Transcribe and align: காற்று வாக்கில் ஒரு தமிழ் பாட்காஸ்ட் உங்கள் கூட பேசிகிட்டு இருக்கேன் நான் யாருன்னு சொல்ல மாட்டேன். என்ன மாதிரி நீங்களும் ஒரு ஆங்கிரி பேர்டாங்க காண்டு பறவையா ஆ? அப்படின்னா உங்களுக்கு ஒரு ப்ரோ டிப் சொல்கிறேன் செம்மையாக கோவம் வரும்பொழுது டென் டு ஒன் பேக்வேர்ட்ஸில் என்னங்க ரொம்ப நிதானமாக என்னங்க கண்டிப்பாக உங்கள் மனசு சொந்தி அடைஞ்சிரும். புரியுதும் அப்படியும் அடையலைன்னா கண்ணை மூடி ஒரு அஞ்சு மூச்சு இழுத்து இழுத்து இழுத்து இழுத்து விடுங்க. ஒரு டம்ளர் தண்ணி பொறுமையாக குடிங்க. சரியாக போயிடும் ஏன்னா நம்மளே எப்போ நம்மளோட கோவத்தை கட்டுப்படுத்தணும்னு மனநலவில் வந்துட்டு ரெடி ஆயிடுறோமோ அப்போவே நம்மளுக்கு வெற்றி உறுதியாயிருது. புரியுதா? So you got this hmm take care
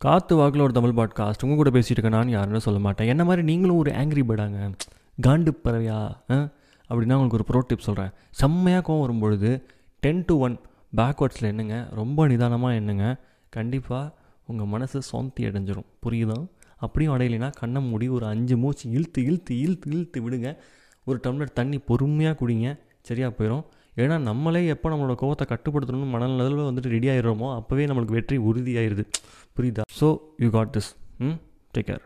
காற்று 0.00 0.36
வாக்கில் 0.36 0.60
ஒரு 0.60 0.72
தமிழ் 0.72 0.90
பாட்காஸ்ட் 0.90 1.42
உங்கள் 1.42 1.56
கூட 1.56 1.70
பேசிகிட்டு 1.70 1.90
இருக்கேன் 1.90 2.10
நான் 2.10 2.28
யாருன்னு 2.28 2.60
சொல்ல 2.60 2.78
மாட்டேன். 2.80 3.08
என்ன 3.08 3.24
மாதிரி 3.24 3.42
நீங்களும் 3.42 3.76
ஒரு 3.76 3.90
ஆங்கிரி 3.90 4.22
பேர்டாங்க 4.28 4.72
காண்டு 5.26 5.48
பறவையா 5.64 5.98
ஆ? 6.30 6.50
அப்படின்னா 6.88 7.12
உங்களுக்கு 7.14 7.32
ஒரு 7.32 7.44
ப்ரோ 7.44 7.64
டிப் 7.66 7.78
சொல்கிறேன் 7.78 8.10
செம்மையாக 8.30 8.92
கோவம் 8.92 9.00
வரும்பொழுது 9.00 9.66
டென் 10.00 10.24
டு 10.26 10.38
ஒன் 10.38 10.58
பேக்வேர்ட்ஸில் 10.96 11.42
என்னங்க 11.42 11.88
ரொம்ப 11.90 12.26
நிதானமாக 12.26 12.74
என்னங்க 12.74 13.16
கண்டிப்பாக 13.48 14.12
உங்கள் 14.46 14.66
மனசு 14.66 15.02
சொந்தி 15.02 15.44
அடைஞ்சிரும். 15.44 15.86
புரியுதும் 16.06 16.46
அப்படியும் 16.76 17.16
அடையலைன்னா 17.16 17.52
கண்ணை 17.58 17.82
மூடி 17.82 18.08
ஒரு 18.08 18.26
அஞ்சு 18.26 18.56
மூச்சு 18.56 18.90
இழுத்து 18.90 19.22
இழுத்து 19.24 19.58
இழுத்து 19.58 19.90
இழுத்து 19.90 20.30
விடுங்க. 20.30 20.56
ஒரு 21.04 21.20
டம்ளர் 21.26 21.52
தண்ணி 21.52 21.78
பொறுமையாக 21.78 22.46
குடிங்க. 22.46 22.78
சரியாக 23.00 23.34
போயிடும் 23.38 23.64
ஏன்னா 23.96 24.18
நம்மளே 24.20 24.66
எப்போ 24.66 24.90
நம்மளோட 24.90 25.14
கோவத்தை 25.22 25.46
கட்டுப்படுத்தணும்னு 25.48 26.12
மனநலவில் 26.14 26.68
வந்துட்டு 26.68 26.92
ரெடி 26.94 27.08
ஆயிடுறோமோ 27.08 27.48
அப்போவே 27.58 27.86
நம்மளுக்கு 27.86 28.16
வெற்றி 28.18 28.38
உறுதியாயிருது. 28.38 29.04
புரியுதா? 29.56 29.82
So 30.00 30.18
you 30.38 30.50
got 30.50 30.76
this 30.76 30.90
hmm 31.18 31.36
take 31.74 31.86
care 31.86 32.04